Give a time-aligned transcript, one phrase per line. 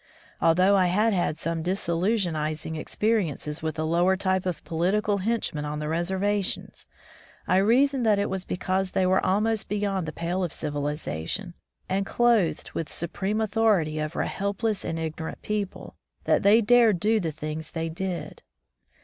[0.41, 5.77] Although I had had some disillusionizing experiences with the lower type of political henchmen on
[5.77, 6.87] the reservations,
[7.45, 11.53] I reasoned that it was because they were almost beyond the pale of civiliza tion
[11.87, 17.19] and clothed with supreme authority over a helpless and ignorant people, that they dared do
[17.19, 18.41] the things they did.